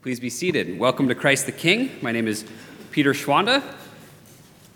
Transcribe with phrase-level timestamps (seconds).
[0.00, 0.78] Please be seated.
[0.78, 1.90] Welcome to Christ the King.
[2.02, 2.44] My name is
[2.92, 3.64] Peter Schwanda,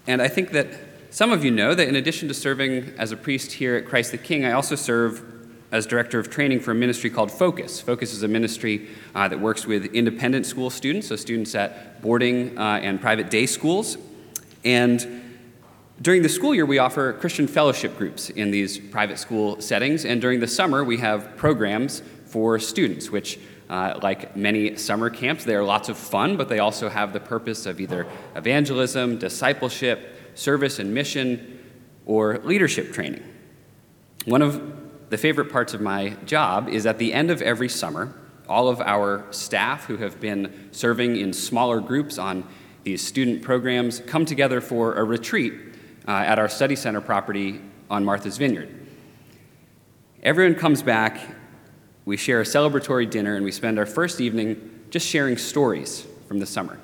[0.08, 0.67] and I think that
[1.10, 4.10] some of you know that in addition to serving as a priest here at Christ
[4.10, 5.22] the King, I also serve
[5.70, 7.80] as director of training for a ministry called Focus.
[7.80, 12.59] Focus is a ministry uh, that works with independent school students, so students at boarding
[12.59, 13.98] uh, and private day schools.
[14.64, 15.39] And
[16.00, 20.20] during the school year, we offer Christian fellowship groups in these private school settings, and
[20.20, 23.39] during the summer, we have programs for students, which
[23.73, 27.20] uh, like many summer camps, they are lots of fun, but they also have the
[27.20, 28.06] purpose of either
[28.37, 31.59] evangelism, discipleship, service and mission,
[32.05, 33.23] or leadership training.
[34.27, 38.14] One of the favorite parts of my job is at the end of every summer,
[38.47, 42.47] all of our staff who have been serving in smaller groups on
[42.84, 45.55] these student programs come together for a retreat
[46.06, 47.59] uh, at our study center property
[47.89, 48.69] on Martha's Vineyard.
[50.23, 51.20] Everyone comes back
[52.05, 56.38] we share a celebratory dinner and we spend our first evening just sharing stories from
[56.38, 56.78] the summer,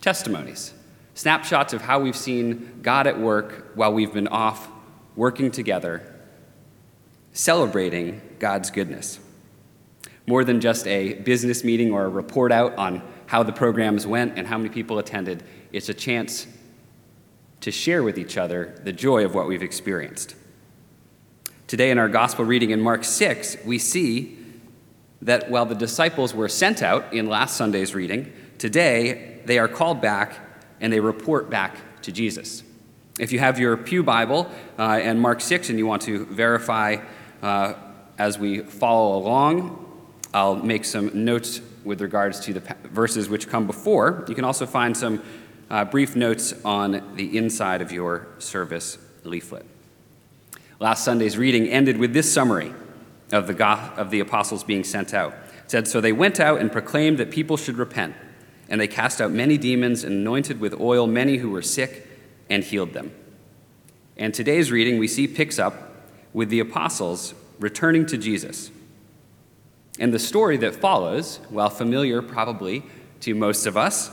[0.00, 0.74] testimonies,
[1.14, 4.68] snapshots of how we've seen God at work while we've been off
[5.14, 6.14] working together,
[7.32, 9.18] celebrating God's goodness.
[10.26, 14.38] More than just a business meeting or a report out on how the programs went
[14.38, 16.46] and how many people attended, it's a chance
[17.60, 20.34] to share with each other the joy of what we've experienced.
[21.72, 24.36] Today, in our gospel reading in Mark 6, we see
[25.22, 30.02] that while the disciples were sent out in last Sunday's reading, today they are called
[30.02, 30.38] back
[30.82, 32.62] and they report back to Jesus.
[33.18, 36.98] If you have your Pew Bible uh, and Mark 6 and you want to verify
[37.40, 37.72] uh,
[38.18, 43.66] as we follow along, I'll make some notes with regards to the verses which come
[43.66, 44.26] before.
[44.28, 45.22] You can also find some
[45.70, 49.71] uh, brief notes on the inside of your service leaflet.
[50.82, 52.74] Last Sunday's reading ended with this summary
[53.30, 55.32] of the, of the apostles being sent out.
[55.62, 58.16] It said, So they went out and proclaimed that people should repent,
[58.68, 62.08] and they cast out many demons and anointed with oil many who were sick
[62.50, 63.14] and healed them.
[64.16, 65.74] And today's reading we see picks up
[66.32, 68.72] with the apostles returning to Jesus.
[70.00, 72.82] And the story that follows, while familiar probably
[73.20, 74.10] to most of us,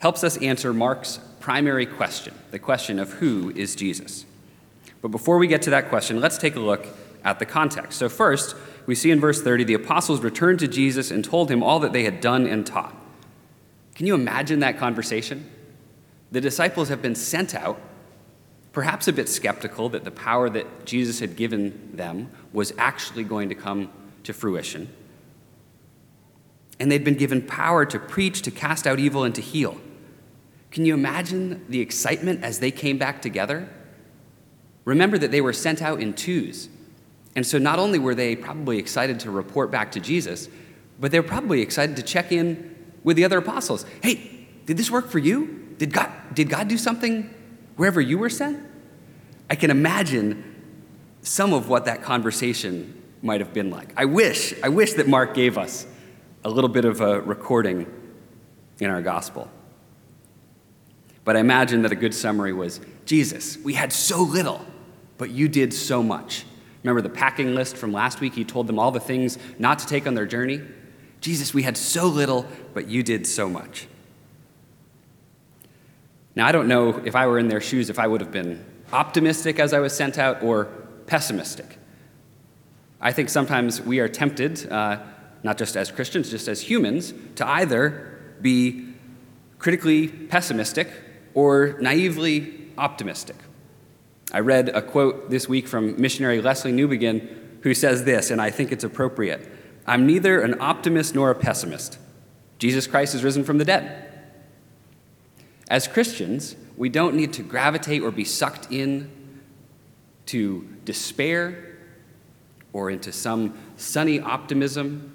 [0.00, 4.24] helps us answer Mark's primary question the question of who is Jesus.
[5.00, 6.86] But before we get to that question, let's take a look
[7.24, 7.98] at the context.
[7.98, 11.62] So, first, we see in verse 30 the apostles returned to Jesus and told him
[11.62, 12.94] all that they had done and taught.
[13.94, 15.50] Can you imagine that conversation?
[16.30, 17.80] The disciples have been sent out,
[18.72, 23.48] perhaps a bit skeptical that the power that Jesus had given them was actually going
[23.48, 23.90] to come
[24.24, 24.88] to fruition.
[26.80, 29.80] And they'd been given power to preach, to cast out evil, and to heal.
[30.70, 33.68] Can you imagine the excitement as they came back together?
[34.88, 36.70] Remember that they were sent out in twos.
[37.36, 40.48] And so not only were they probably excited to report back to Jesus,
[40.98, 43.84] but they were probably excited to check in with the other apostles.
[44.02, 45.74] Hey, did this work for you?
[45.76, 47.28] Did God, did God do something
[47.76, 48.64] wherever you were sent?
[49.50, 50.56] I can imagine
[51.20, 53.92] some of what that conversation might have been like.
[53.94, 55.86] I wish, I wish that Mark gave us
[56.44, 57.86] a little bit of a recording
[58.80, 59.50] in our gospel.
[61.26, 64.64] But I imagine that a good summary was Jesus, we had so little
[65.18, 66.44] but you did so much.
[66.82, 68.34] Remember the packing list from last week?
[68.34, 70.62] He told them all the things not to take on their journey.
[71.20, 73.88] Jesus, we had so little, but you did so much.
[76.36, 78.64] Now, I don't know if I were in their shoes if I would have been
[78.92, 80.66] optimistic as I was sent out or
[81.06, 81.78] pessimistic.
[83.00, 85.00] I think sometimes we are tempted, uh,
[85.42, 88.94] not just as Christians, just as humans, to either be
[89.58, 90.88] critically pessimistic
[91.34, 93.36] or naively optimistic.
[94.32, 98.50] I read a quote this week from missionary Lesslie Newbigin, who says this, and I
[98.50, 99.48] think it's appropriate
[99.88, 101.98] I'm neither an optimist nor a pessimist.
[102.58, 104.04] Jesus Christ is risen from the dead.
[105.70, 109.10] As Christians, we don't need to gravitate or be sucked in
[110.26, 111.78] to despair
[112.74, 115.14] or into some sunny optimism.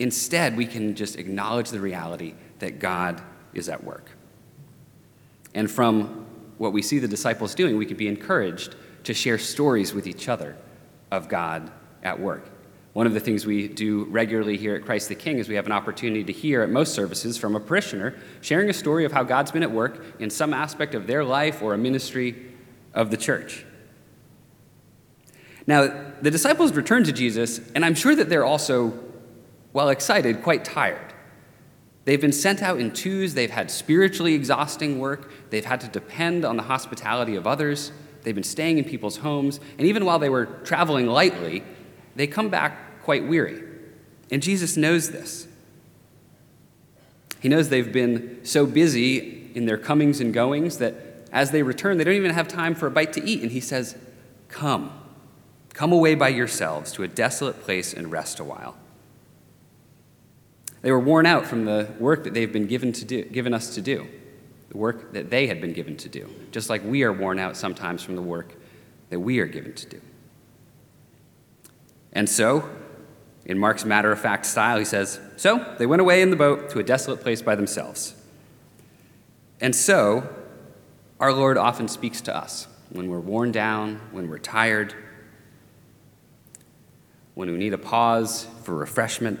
[0.00, 3.22] Instead, we can just acknowledge the reality that God
[3.54, 4.10] is at work.
[5.54, 6.17] And from
[6.58, 8.74] what we see the disciples doing, we can be encouraged
[9.04, 10.56] to share stories with each other
[11.10, 11.70] of God
[12.02, 12.50] at work.
[12.92, 15.66] One of the things we do regularly here at Christ the King is we have
[15.66, 19.22] an opportunity to hear at most services from a parishioner sharing a story of how
[19.22, 22.34] God's been at work in some aspect of their life or a ministry
[22.94, 23.64] of the church.
[25.66, 28.98] Now, the disciples return to Jesus, and I'm sure that they're also,
[29.72, 31.07] while excited, quite tired.
[32.08, 36.42] They've been sent out in twos, they've had spiritually exhausting work, they've had to depend
[36.42, 40.30] on the hospitality of others, they've been staying in people's homes, and even while they
[40.30, 41.62] were traveling lightly,
[42.16, 43.62] they come back quite weary.
[44.30, 45.48] And Jesus knows this.
[47.40, 50.94] He knows they've been so busy in their comings and goings that
[51.30, 53.42] as they return, they don't even have time for a bite to eat.
[53.42, 53.98] And he says,
[54.48, 54.98] Come,
[55.74, 58.78] come away by yourselves to a desolate place and rest a while.
[60.82, 63.74] They were worn out from the work that they've been given, to do, given us
[63.74, 64.06] to do,
[64.68, 67.56] the work that they had been given to do, just like we are worn out
[67.56, 68.54] sometimes from the work
[69.10, 70.00] that we are given to do.
[72.12, 72.68] And so,
[73.44, 76.70] in Mark's matter of fact style, he says, So they went away in the boat
[76.70, 78.14] to a desolate place by themselves.
[79.60, 80.28] And so,
[81.18, 84.94] our Lord often speaks to us when we're worn down, when we're tired,
[87.34, 89.40] when we need a pause for refreshment,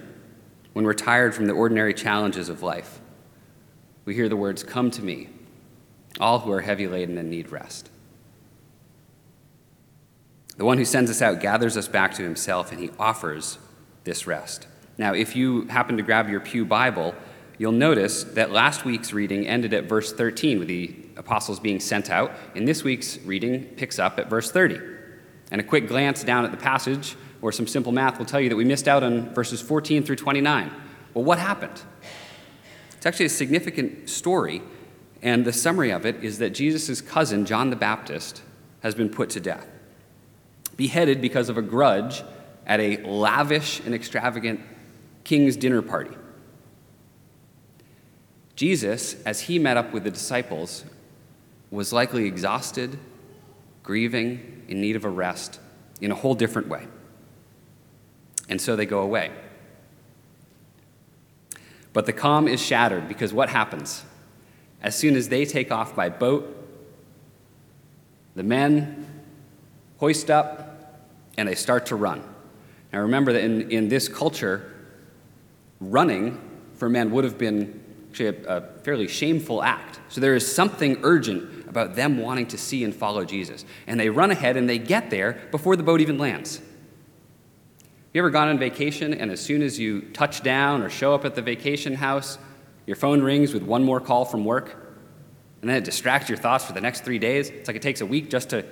[0.78, 3.00] when we're tired from the ordinary challenges of life.
[4.04, 5.28] We hear the words, Come to me,
[6.20, 7.90] all who are heavy laden and need rest.
[10.56, 13.58] The one who sends us out gathers us back to himself, and he offers
[14.04, 14.68] this rest.
[14.98, 17.12] Now, if you happen to grab your Pew Bible,
[17.58, 22.08] you'll notice that last week's reading ended at verse 13 with the apostles being sent
[22.08, 24.78] out, and this week's reading picks up at verse 30.
[25.50, 28.48] And a quick glance down at the passage or some simple math will tell you
[28.48, 30.72] that we missed out on verses 14 through 29.
[31.14, 31.82] Well, what happened?
[32.96, 34.62] It's actually a significant story,
[35.22, 38.42] and the summary of it is that Jesus' cousin, John the Baptist,
[38.80, 39.66] has been put to death,
[40.76, 42.22] beheaded because of a grudge
[42.66, 44.60] at a lavish and extravagant
[45.24, 46.16] king's dinner party.
[48.56, 50.84] Jesus, as he met up with the disciples,
[51.70, 52.98] was likely exhausted,
[53.82, 55.60] grieving, in need of a rest,
[56.00, 56.86] in a whole different way.
[58.48, 59.30] And so they go away.
[61.92, 64.04] But the calm is shattered because what happens?
[64.82, 66.54] As soon as they take off by boat,
[68.34, 69.06] the men
[69.98, 72.22] hoist up and they start to run.
[72.92, 74.72] Now remember that in, in this culture,
[75.80, 76.40] running
[76.74, 80.00] for men would have been actually a, a fairly shameful act.
[80.08, 83.64] So there is something urgent about them wanting to see and follow Jesus.
[83.86, 86.60] And they run ahead and they get there before the boat even lands.
[88.18, 91.24] You ever gone on vacation and as soon as you touch down or show up
[91.24, 92.36] at the vacation house,
[92.84, 94.74] your phone rings with one more call from work?
[95.60, 97.48] And then it distracts your thoughts for the next three days?
[97.48, 98.64] It's like it takes a week just to.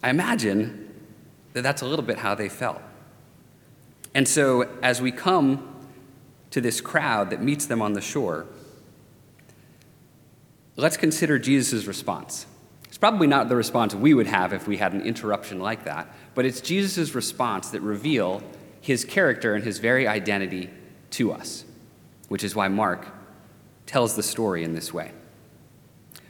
[0.00, 0.94] I imagine
[1.54, 2.80] that that's a little bit how they felt.
[4.14, 5.88] And so as we come
[6.50, 8.46] to this crowd that meets them on the shore,
[10.76, 12.46] let's consider Jesus' response.
[12.98, 16.12] It's probably not the response we would have if we had an interruption like that,
[16.34, 18.42] but it's Jesus' response that reveal
[18.80, 20.68] his character and his very identity
[21.10, 21.64] to us,
[22.26, 23.06] which is why Mark
[23.86, 25.12] tells the story in this way.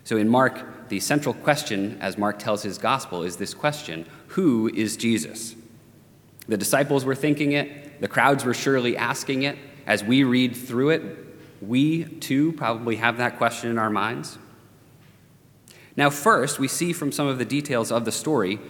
[0.04, 4.68] So in Mark, the central question, as Mark tells his gospel, is this question Who
[4.68, 5.54] is Jesus?
[6.48, 9.56] The disciples were thinking it, the crowds were surely asking it.
[9.86, 11.02] As we read through it,
[11.62, 14.36] we too probably have that question in our minds.
[15.98, 18.60] Now, first, we see from some of the details of the story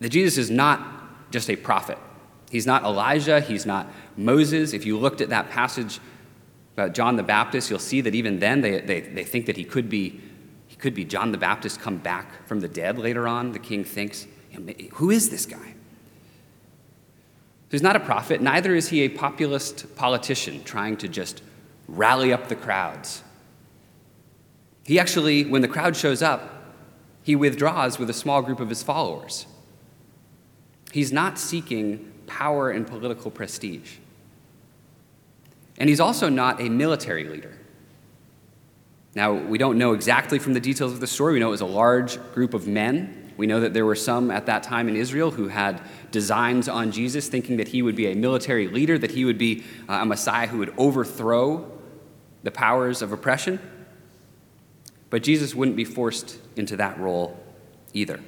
[0.00, 1.98] that Jesus is not just a prophet.
[2.50, 3.86] He's not Elijah, he's not
[4.16, 4.72] Moses.
[4.72, 6.00] If you looked at that passage
[6.74, 9.62] about John the Baptist, you'll see that even then they, they, they think that he
[9.62, 10.20] could, be,
[10.66, 13.52] he could be John the Baptist come back from the dead later on.
[13.52, 14.26] The king thinks,
[14.94, 15.74] who is this guy?
[17.70, 21.40] He's not a prophet, neither is he a populist politician trying to just
[21.86, 23.22] rally up the crowds.
[24.90, 26.64] He actually, when the crowd shows up,
[27.22, 29.46] he withdraws with a small group of his followers.
[30.90, 33.98] He's not seeking power and political prestige.
[35.78, 37.56] And he's also not a military leader.
[39.14, 41.34] Now, we don't know exactly from the details of the story.
[41.34, 43.32] We know it was a large group of men.
[43.36, 45.80] We know that there were some at that time in Israel who had
[46.10, 49.62] designs on Jesus, thinking that he would be a military leader, that he would be
[49.88, 51.70] uh, a Messiah who would overthrow
[52.42, 53.60] the powers of oppression.
[55.10, 57.38] But Jesus wouldn't be forced into that role
[57.92, 58.20] either.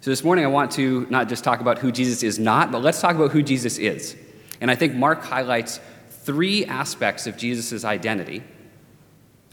[0.00, 2.82] So this morning, I want to not just talk about who Jesus is not, but
[2.82, 4.16] let's talk about who Jesus is.
[4.60, 8.42] And I think Mark highlights three aspects of Jesus' identity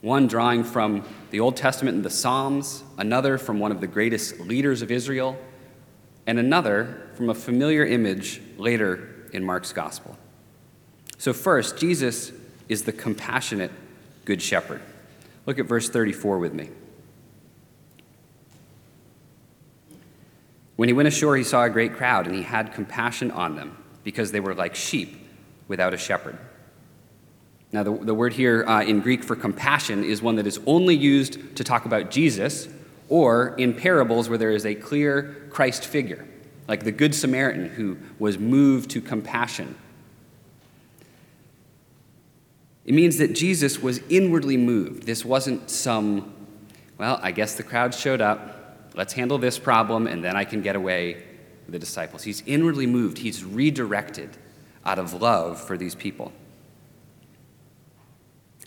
[0.01, 4.37] one drawing from the Old Testament and the Psalms, another from one of the greatest
[4.37, 5.37] leaders of Israel,
[6.27, 10.17] and another from a familiar image later in Mark's gospel.
[11.17, 12.33] So, first, Jesus
[12.67, 13.71] is the compassionate
[14.25, 14.81] Good Shepherd.
[15.45, 16.69] Look at verse 34 with me.
[20.75, 23.77] When he went ashore, he saw a great crowd, and he had compassion on them
[24.03, 25.27] because they were like sheep
[25.67, 26.37] without a shepherd.
[27.71, 30.95] Now, the, the word here uh, in Greek for compassion is one that is only
[30.95, 32.67] used to talk about Jesus
[33.09, 36.25] or in parables where there is a clear Christ figure,
[36.67, 39.75] like the Good Samaritan who was moved to compassion.
[42.85, 45.03] It means that Jesus was inwardly moved.
[45.03, 46.33] This wasn't some,
[46.97, 48.91] well, I guess the crowd showed up.
[48.95, 51.23] Let's handle this problem, and then I can get away
[51.69, 52.23] the disciples.
[52.23, 54.37] He's inwardly moved, he's redirected
[54.85, 56.31] out of love for these people.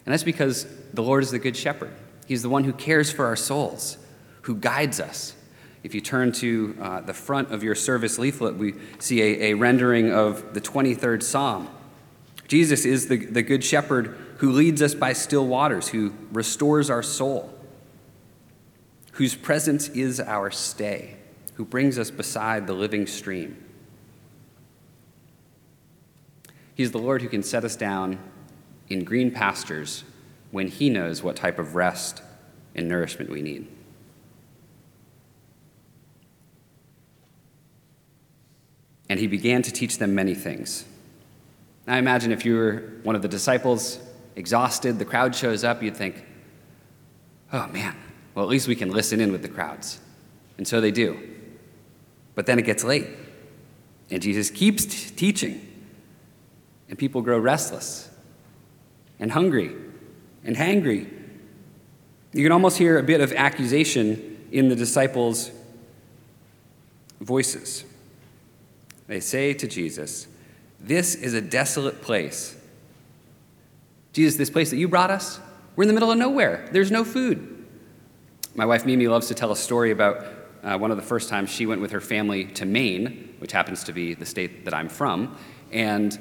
[0.04, 1.92] And that's because the Lord is the Good Shepherd.
[2.26, 3.98] He's the one who cares for our souls,
[4.42, 5.34] who guides us.
[5.82, 9.54] If you turn to uh, the front of your service leaflet, we see a, a
[9.54, 11.68] rendering of the 23rd Psalm.
[12.48, 17.02] Jesus is the, the Good Shepherd who leads us by still waters, who restores our
[17.02, 17.52] soul,
[19.12, 21.16] whose presence is our stay,
[21.54, 23.62] who brings us beside the living stream.
[26.74, 28.18] He's the Lord who can set us down
[28.88, 30.04] in green pastures
[30.50, 32.22] when He knows what type of rest
[32.74, 33.66] and nourishment we need.
[39.08, 40.84] And He began to teach them many things.
[41.86, 43.98] I imagine if you were one of the disciples,
[44.34, 46.24] exhausted, the crowd shows up, you'd think,
[47.52, 47.96] oh man,
[48.34, 50.00] well, at least we can listen in with the crowds.
[50.58, 51.18] And so they do.
[52.34, 53.08] But then it gets late,
[54.10, 55.60] and Jesus keeps t- teaching,
[56.88, 58.10] and people grow restless
[59.18, 59.74] and hungry
[60.44, 61.10] and hangry.
[62.32, 65.50] You can almost hear a bit of accusation in the disciples'
[67.20, 67.84] voices.
[69.06, 70.26] They say to Jesus,
[70.86, 72.56] This is a desolate place.
[74.12, 75.40] Jesus, this place that you brought us,
[75.74, 76.68] we're in the middle of nowhere.
[76.70, 77.66] There's no food.
[78.54, 80.24] My wife Mimi loves to tell a story about
[80.62, 83.82] uh, one of the first times she went with her family to Maine, which happens
[83.84, 85.36] to be the state that I'm from.
[85.72, 86.16] And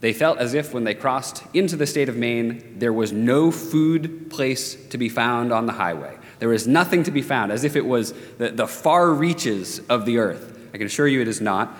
[0.00, 3.50] they felt as if when they crossed into the state of Maine, there was no
[3.50, 6.16] food place to be found on the highway.
[6.38, 10.06] There was nothing to be found, as if it was the, the far reaches of
[10.06, 10.58] the earth.
[10.72, 11.76] I can assure you it is not.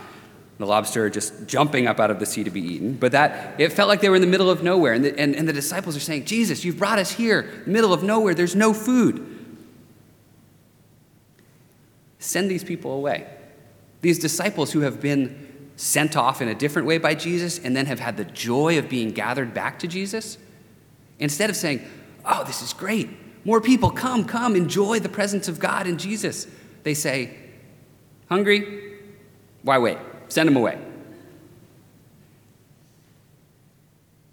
[0.59, 2.95] The lobster just jumping up out of the sea to be eaten.
[2.95, 4.95] But that, it felt like they were in the middle of nowhere.
[4.95, 8.03] And the, and, and the disciples are saying, Jesus, you've brought us here, middle of
[8.03, 8.35] nowhere.
[8.35, 9.35] There's no food.
[12.19, 13.27] Send these people away.
[14.01, 15.47] These disciples who have been
[15.77, 18.89] sent off in a different way by Jesus and then have had the joy of
[18.89, 20.39] being gathered back to Jesus?
[21.19, 21.87] Instead of saying,
[22.25, 23.11] Oh, this is great.
[23.45, 26.47] More people, come, come, enjoy the presence of God and Jesus.
[26.83, 27.37] They say,
[28.29, 28.99] Hungry?
[29.63, 29.99] Why wait?
[30.29, 30.79] Send them away.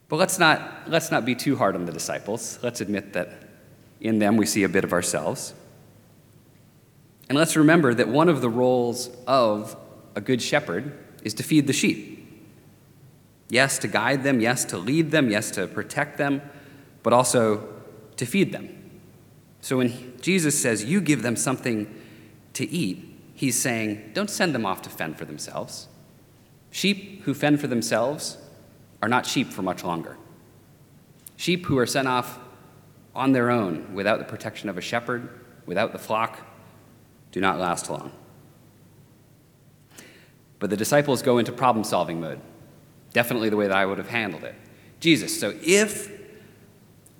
[0.09, 2.59] But let's not, let's not be too hard on the disciples.
[2.61, 3.29] Let's admit that
[3.99, 5.53] in them we see a bit of ourselves.
[7.29, 9.75] And let's remember that one of the roles of
[10.15, 12.19] a good shepherd is to feed the sheep.
[13.49, 16.41] Yes, to guide them, yes, to lead them, yes, to protect them,
[17.01, 17.67] but also
[18.17, 18.69] to feed them.
[19.61, 21.93] So when Jesus says, You give them something
[22.53, 23.12] to eat,
[23.43, 25.87] he's saying, Don't send them off to fend for themselves.
[26.71, 28.37] Sheep who fend for themselves
[29.01, 30.17] are not sheep for much longer.
[31.35, 32.39] Sheep who are sent off
[33.13, 35.27] on their own without the protection of a shepherd,
[35.65, 36.39] without the flock,
[37.33, 38.13] do not last long.
[40.59, 42.39] But the disciples go into problem solving mode.
[43.11, 44.55] Definitely the way that I would have handled it.
[45.01, 46.09] Jesus, so if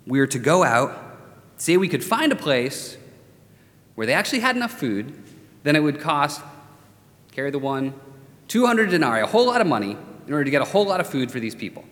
[0.06, 1.18] we were to go out,
[1.58, 2.96] say we could find a place
[3.94, 5.23] where they actually had enough food,
[5.64, 6.42] then it would cost,
[7.32, 7.92] carry the one,
[8.48, 11.08] 200 denarii, a whole lot of money, in order to get a whole lot of
[11.08, 11.84] food for these people.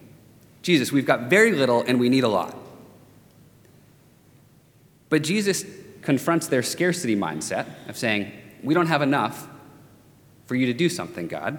[0.62, 2.56] Jesus, we've got very little and we need a lot.
[5.08, 5.64] But Jesus
[6.02, 9.48] confronts their scarcity mindset of saying, we don't have enough,
[10.46, 11.58] for you to do something, God.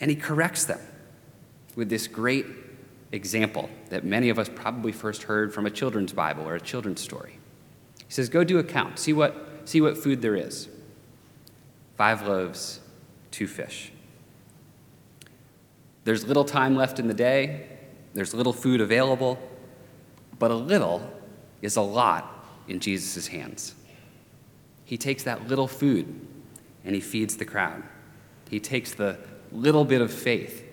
[0.00, 0.80] And he corrects them
[1.76, 2.46] with this great
[3.12, 7.00] example that many of us probably first heard from a children's Bible or a children's
[7.00, 7.38] story.
[8.06, 10.68] He says, Go do a count, see what, see what food there is
[12.00, 12.80] five loaves,
[13.30, 13.92] two fish.
[16.04, 17.66] There's little time left in the day,
[18.14, 19.38] there's little food available,
[20.38, 21.02] but a little
[21.60, 23.74] is a lot in Jesus' hands.
[24.86, 26.26] He takes that little food
[26.86, 27.82] and he feeds the crowd.
[28.48, 29.18] He takes the
[29.52, 30.64] little bit of faith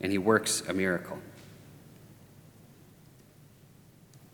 [0.00, 1.18] and he works a miracle.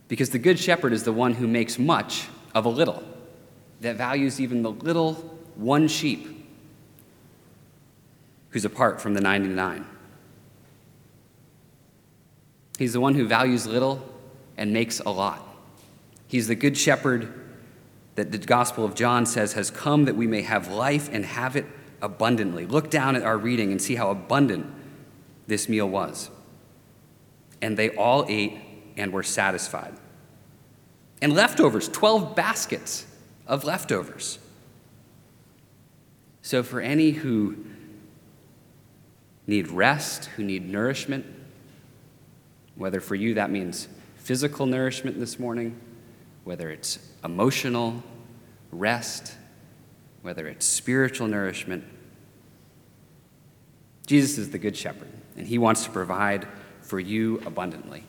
[0.07, 3.03] Because the Good Shepherd is the one who makes much of a little,
[3.81, 6.27] that values even the little one sheep
[8.51, 9.87] who's apart from the 99.
[12.79, 14.03] He's the one who values little
[14.57, 15.47] and makes a lot.
[16.27, 17.33] He's the Good Shepherd
[18.15, 21.57] that the Gospel of John says has come that we may have life and have
[21.57, 21.67] it
[22.03, 22.67] abundantly.
[22.67, 24.67] Look down at our reading and see how abundant
[25.47, 26.31] this meal was.
[27.63, 28.59] And they all ate
[28.97, 29.95] and were satisfied.
[31.23, 33.07] And leftovers, 12 baskets
[33.47, 34.39] of leftovers.
[36.43, 37.57] So, for any who
[39.47, 41.27] need rest, who need nourishment,
[42.77, 45.79] Whether for you that means physical nourishment this morning,
[46.45, 48.03] whether it's emotional
[48.73, 49.35] rest,
[50.23, 51.85] whether it's spiritual nourishment.
[54.07, 56.49] Jesus is the Good Shepherd, and He wants to provide
[56.81, 58.05] for you abundantly.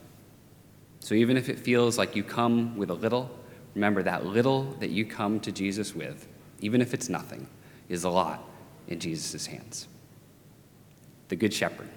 [1.02, 3.30] So even if it feels like you come with a little,
[3.76, 6.28] remember that little that you come to Jesus with,
[6.62, 7.48] even if it's nothing,
[7.92, 8.42] is a lot
[8.88, 9.88] in Jesus' hands.
[11.28, 11.90] The Good Shepherd.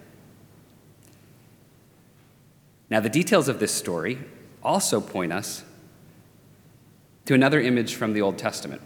[2.91, 4.19] Now, the details of this story
[4.63, 5.65] also point us
[7.27, 8.83] to another image from the Old Testament.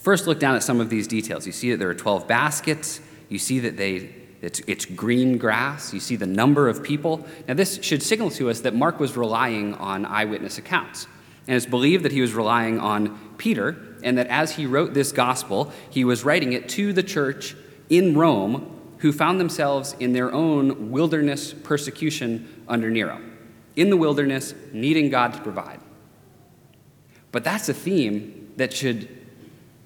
[0.00, 1.44] First, look down at some of these details.
[1.44, 3.00] You see that there are 12 baskets.
[3.28, 5.92] You see that they, it's, it's green grass.
[5.92, 7.26] You see the number of people.
[7.46, 11.06] Now, this should signal to us that Mark was relying on eyewitness accounts.
[11.46, 15.12] And it's believed that he was relying on Peter, and that as he wrote this
[15.12, 17.56] gospel, he was writing it to the church
[17.88, 23.20] in Rome who found themselves in their own wilderness persecution under Nero.
[23.76, 25.80] In the wilderness, needing God to provide.
[27.30, 29.08] But that's a theme that should,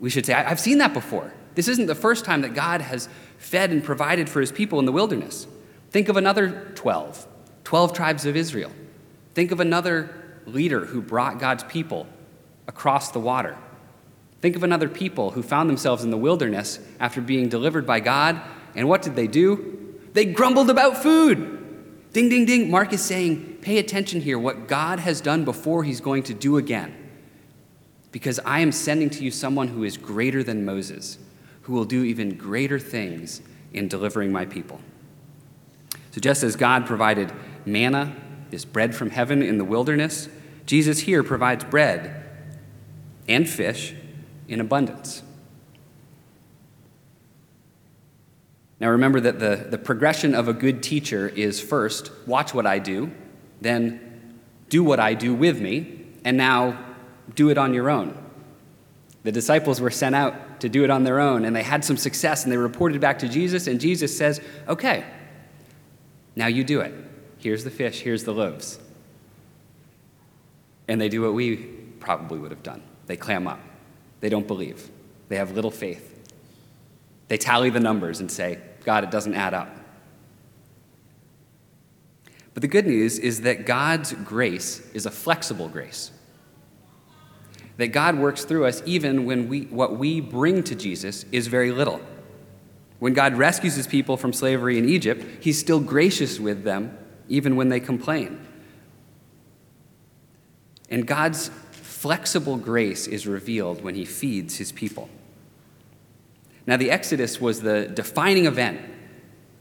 [0.01, 1.33] we should say, I've seen that before.
[1.55, 4.87] This isn't the first time that God has fed and provided for his people in
[4.87, 5.47] the wilderness.
[5.91, 7.27] Think of another 12,
[7.65, 8.73] 12 tribes of Israel.
[9.35, 10.11] Think of another
[10.47, 12.07] leader who brought God's people
[12.67, 13.59] across the water.
[14.43, 18.41] Think of another people who found themselves in the wilderness after being delivered by God,
[18.75, 19.99] and what did they do?
[20.13, 21.61] They grumbled about food.
[22.13, 22.71] Ding, ding, ding.
[22.71, 24.39] Mark is saying, pay attention here.
[24.39, 26.95] What God has done before, he's going to do again
[28.11, 31.19] because I am sending to you someone who is greater than Moses,
[31.63, 33.41] who will do even greater things
[33.73, 34.81] in delivering my people.
[36.11, 37.33] So, just as God provided
[37.65, 38.15] manna,
[38.51, 40.29] this bread from heaven in the wilderness,
[40.67, 42.23] Jesus here provides bread
[43.27, 43.95] and fish
[44.53, 45.23] in abundance.
[48.81, 52.79] Now, remember that the, the progression of a good teacher is first, watch what I
[52.79, 53.13] do,
[53.61, 56.79] then, do what I do with me, and now,
[57.35, 58.19] do it on your own.
[59.23, 61.97] The disciples were sent out to do it on their own, and they had some
[61.97, 65.05] success, and they reported back to Jesus, and Jesus says, Okay,
[66.35, 66.93] now you do it.
[67.39, 68.81] Here's the fish, here's the loaves.
[70.89, 71.57] And they do what we
[72.01, 73.61] probably would have done they clam up,
[74.23, 74.91] they don't believe,
[75.29, 76.09] they have little faith.
[77.29, 79.77] They tally the numbers and say, God, it doesn't add up.
[82.55, 86.11] But the good news is that God's grace is a flexible grace
[87.77, 91.73] that God works through us even when we, what we bring to Jesus is very
[91.73, 92.01] little.
[92.99, 96.97] When God rescues his people from slavery in Egypt, he's still gracious with them
[97.29, 98.47] even when they complain.
[100.91, 101.51] And God's
[102.03, 105.09] flexible grace is revealed when he feeds his people.
[106.67, 108.81] Now, the Exodus was the defining event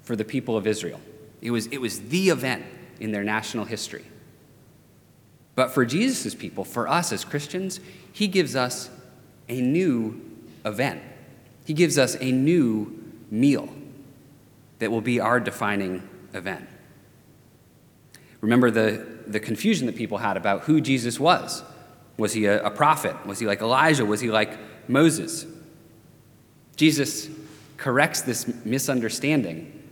[0.01, 0.99] for the people of Israel.
[1.39, 2.65] It was, it was the event
[2.99, 4.05] in their national history.
[5.53, 7.79] But for Jesus' people, for us as Christians,
[8.11, 8.89] he gives us
[9.47, 10.19] a new
[10.65, 11.03] event.
[11.65, 13.69] He gives us a new meal
[14.79, 16.67] that will be our defining event.
[18.41, 21.63] Remember the, the confusion that people had about who Jesus was.
[22.21, 23.15] Was he a, a prophet?
[23.25, 24.05] Was he like Elijah?
[24.05, 24.55] Was he like
[24.87, 25.47] Moses?
[26.75, 27.27] Jesus
[27.77, 29.89] corrects this misunderstanding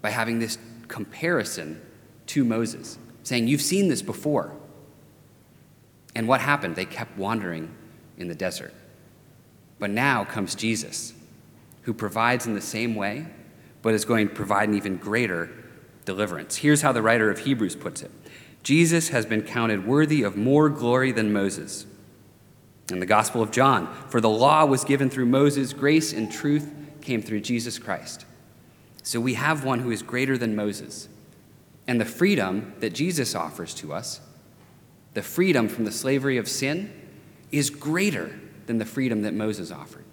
[0.00, 0.56] by having this
[0.88, 1.78] comparison
[2.28, 4.52] to Moses, saying, You've seen this before.
[6.14, 6.76] And what happened?
[6.76, 7.74] They kept wandering
[8.16, 8.72] in the desert.
[9.78, 11.12] But now comes Jesus,
[11.82, 13.26] who provides in the same way,
[13.82, 15.50] but is going to provide an even greater
[16.06, 16.56] deliverance.
[16.56, 18.10] Here's how the writer of Hebrews puts it
[18.66, 21.86] Jesus has been counted worthy of more glory than Moses.
[22.90, 26.74] In the Gospel of John, for the law was given through Moses, grace and truth
[27.00, 28.26] came through Jesus Christ.
[29.04, 31.08] So we have one who is greater than Moses.
[31.86, 34.20] And the freedom that Jesus offers to us
[35.14, 36.92] the freedom from the slavery of sin
[37.52, 40.04] is greater than the freedom that Moses offered.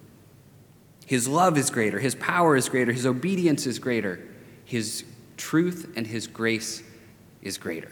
[1.06, 4.20] His love is greater, his power is greater, his obedience is greater,
[4.64, 5.02] his
[5.36, 6.84] truth and his grace
[7.42, 7.90] is greater.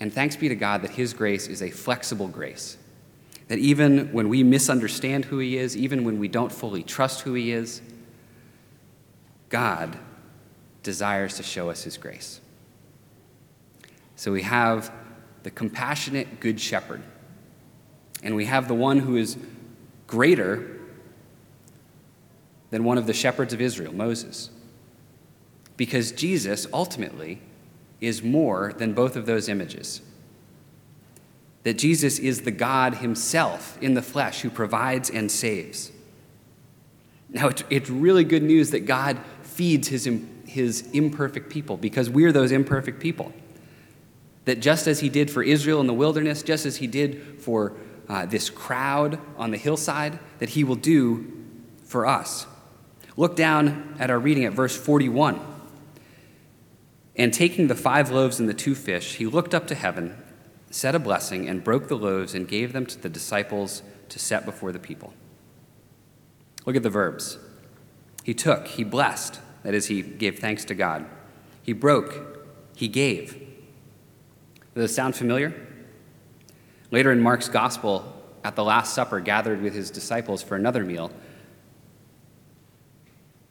[0.00, 2.76] And thanks be to God that his grace is a flexible grace.
[3.48, 7.34] That even when we misunderstand who he is, even when we don't fully trust who
[7.34, 7.80] he is,
[9.50, 9.98] God
[10.82, 12.40] desires to show us his grace.
[14.16, 14.92] So we have
[15.42, 17.02] the compassionate Good Shepherd.
[18.22, 19.36] And we have the one who is
[20.06, 20.80] greater
[22.70, 24.50] than one of the shepherds of Israel, Moses.
[25.76, 27.40] Because Jesus ultimately
[28.06, 30.00] is more than both of those images.
[31.62, 35.90] That Jesus is the God himself in the flesh who provides and saves.
[37.30, 40.08] Now, it's really good news that God feeds his,
[40.46, 43.32] his imperfect people because we're those imperfect people.
[44.44, 47.72] That just as he did for Israel in the wilderness, just as he did for
[48.08, 51.32] uh, this crowd on the hillside, that he will do
[51.84, 52.46] for us.
[53.16, 55.53] Look down at our reading at verse 41.
[57.16, 60.16] And taking the five loaves and the two fish, he looked up to heaven,
[60.70, 64.44] said a blessing, and broke the loaves and gave them to the disciples to set
[64.44, 65.14] before the people.
[66.66, 67.38] Look at the verbs.
[68.24, 71.06] He took, he blessed, that is, he gave thanks to God.
[71.62, 73.34] He broke, he gave.
[74.74, 75.54] Does this sound familiar?
[76.90, 78.10] Later in Mark's gospel,
[78.42, 81.10] at the Last Supper, gathered with his disciples for another meal,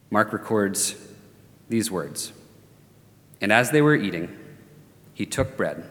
[0.09, 0.95] Mark records
[1.69, 2.33] these words
[3.43, 4.33] And as they were eating,
[5.13, 5.83] he took bread,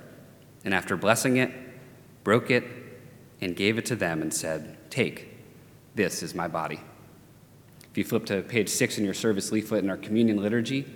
[0.64, 1.52] and after blessing it,
[2.24, 2.64] broke it,
[3.42, 5.36] and gave it to them, and said, Take,
[5.94, 6.80] this is my body.
[7.90, 10.86] If you flip to page six in your service leaflet in our communion liturgy,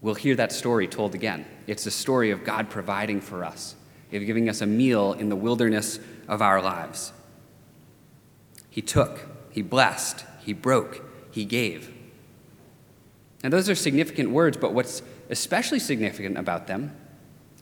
[0.00, 1.44] we'll hear that story told again.
[1.66, 3.76] It's a story of God providing for us,
[4.14, 7.12] of giving us a meal in the wilderness of our lives.
[8.70, 11.93] He took, He blessed, He broke, He gave.
[13.44, 16.96] And those are significant words, but what's especially significant about them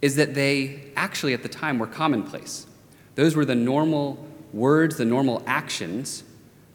[0.00, 2.68] is that they actually at the time were commonplace.
[3.16, 6.22] Those were the normal words, the normal actions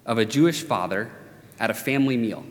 [0.06, 1.10] of a Jewish father
[1.58, 2.46] at a family meal.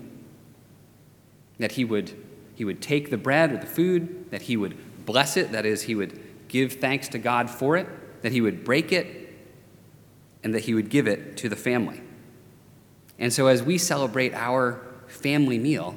[1.58, 2.16] That he would,
[2.54, 5.82] he would take the bread or the food, that he would bless it, that is,
[5.82, 7.86] he would give thanks to God for it,
[8.22, 9.30] that he would break it,
[10.42, 12.00] and that he would give it to the family.
[13.18, 15.96] And so, as we celebrate our family meal,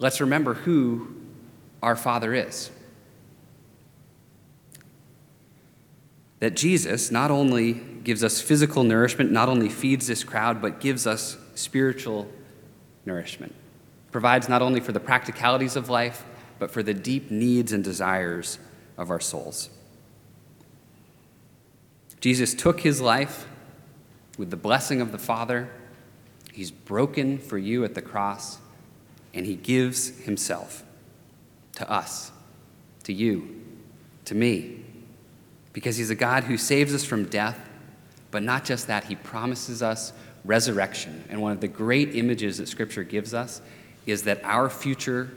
[0.00, 1.14] let's remember who
[1.80, 2.72] our Father is.
[6.40, 11.06] that Jesus not only gives us physical nourishment, not only feeds this crowd, but gives
[11.06, 12.28] us spiritual
[13.04, 13.54] nourishment.
[14.10, 16.24] Provides not only for the practicalities of life,
[16.58, 18.58] but for the deep needs and desires
[18.98, 19.70] of our souls.
[22.20, 23.46] Jesus took his life
[24.36, 25.70] with the blessing of the Father.
[26.52, 28.58] He's broken for you at the cross,
[29.32, 30.84] and he gives himself
[31.76, 32.32] to us,
[33.04, 33.62] to you,
[34.24, 34.84] to me
[35.72, 37.58] because he's a God who saves us from death,
[38.30, 40.12] but not just that, he promises us
[40.44, 41.24] resurrection.
[41.28, 43.60] And one of the great images that Scripture gives us
[44.06, 45.30] is that our future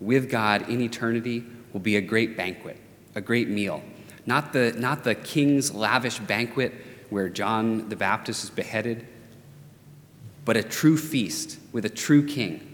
[0.00, 2.76] with God in eternity will be a great banquet,
[3.14, 3.82] a great meal.
[4.26, 6.72] Not the, not the king's lavish banquet
[7.10, 9.06] where John the Baptist is beheaded,
[10.44, 12.67] but a true feast with a true king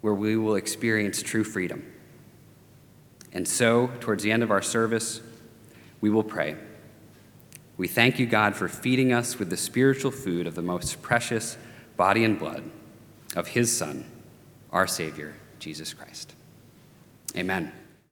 [0.00, 1.84] where we will experience true freedom.
[3.32, 5.20] And so, towards the end of our service,
[6.00, 6.56] we will pray.
[7.76, 11.56] We thank you, God, for feeding us with the spiritual food of the most precious
[11.96, 12.64] body and blood
[13.36, 14.04] of his Son,
[14.72, 16.34] our Savior, Jesus Christ.
[17.36, 17.72] Amen.